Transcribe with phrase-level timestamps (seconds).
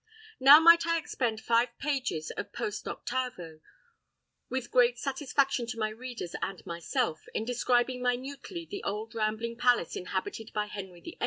[0.39, 3.61] Now might I expend five pages of post octavo,
[4.49, 9.95] with great satisfaction to my readers and myself, in describing minutely the old rambling palace
[9.95, 11.19] inhabited by Henry VIII.